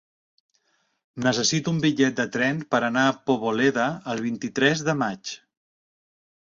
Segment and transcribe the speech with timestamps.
[1.25, 5.39] Necessito un bitllet de tren per anar a Poboleda el vint-i-tres de maig.